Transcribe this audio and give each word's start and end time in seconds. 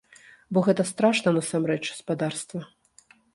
Бо 0.57 0.61
гэта 0.67 0.85
страшна 0.91 1.29
насамрэч, 1.35 1.79
спадарства. 1.99 2.65